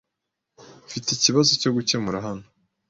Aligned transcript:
Mfite 0.85 1.07
ikibazo 1.13 1.51
cyo 1.61 1.69
gukemura 1.75 2.17
hano. 2.25 2.45